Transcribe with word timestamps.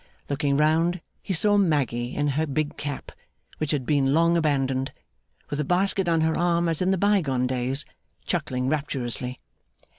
Looking 0.29 0.57
round, 0.57 0.99
he 1.21 1.31
saw 1.31 1.57
Maggy 1.59 2.15
in 2.15 2.29
her 2.29 2.47
big 2.47 2.75
cap 2.75 3.11
which 3.59 3.69
had 3.69 3.85
been 3.85 4.15
long 4.15 4.35
abandoned, 4.35 4.91
with 5.51 5.59
a 5.59 5.63
basket 5.63 6.07
on 6.09 6.21
her 6.21 6.35
arm 6.39 6.67
as 6.67 6.81
in 6.81 6.89
the 6.89 6.97
bygone 6.97 7.45
days, 7.45 7.85
chuckling 8.25 8.67
rapturously. 8.67 9.39